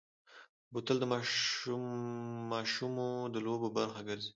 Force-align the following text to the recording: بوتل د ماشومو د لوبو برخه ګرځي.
بوتل 0.71 0.97
د 0.99 1.05
ماشومو 2.51 3.07
د 3.33 3.35
لوبو 3.45 3.67
برخه 3.77 4.01
ګرځي. 4.09 4.29